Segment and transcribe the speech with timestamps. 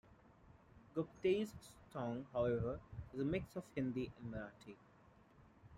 [0.95, 1.53] Gupte's
[1.93, 2.79] song however
[3.13, 4.75] is a mix of Hindi and Marathi.